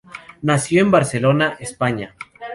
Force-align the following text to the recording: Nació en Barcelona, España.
Nació 0.41 0.81
en 0.81 0.89
Barcelona, 0.89 1.57
España. 1.59 2.15